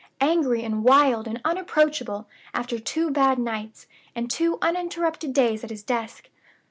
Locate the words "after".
2.55-2.79